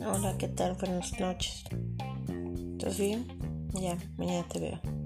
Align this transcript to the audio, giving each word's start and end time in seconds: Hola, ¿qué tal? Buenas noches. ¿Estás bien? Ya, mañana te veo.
Hola, 0.00 0.34
¿qué 0.38 0.48
tal? 0.48 0.74
Buenas 0.74 1.18
noches. 1.20 1.64
¿Estás 2.72 2.98
bien? 2.98 3.26
Ya, 3.74 3.96
mañana 4.16 4.46
te 4.48 4.58
veo. 4.60 5.03